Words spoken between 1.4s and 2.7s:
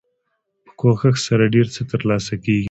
ډیر څه تر لاسه کیږي.